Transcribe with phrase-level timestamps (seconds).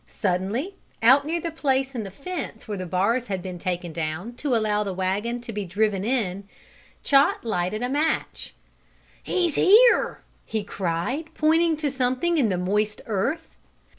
[0.07, 0.73] Suddenly,
[1.03, 4.55] out near the place in the fence where the bars had been taken down, to
[4.55, 6.47] allow the wagon to be driven in,
[7.03, 8.55] Chot lighted a match.
[9.21, 13.55] "He's been here!" he cried, pointing to something in the moist earth.